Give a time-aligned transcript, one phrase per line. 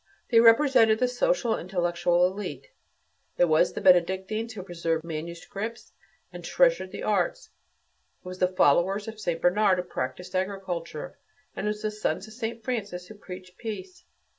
[0.31, 2.65] They represented the social and intellectual élite;
[3.37, 5.93] it was the Benedictines who preserved manuscripts
[6.33, 7.51] and treasured the arts;
[8.25, 11.19] it was the followers of Saint Bernard who practised agriculture,
[11.55, 14.05] and it was the sons of Saint Francis who preached peace.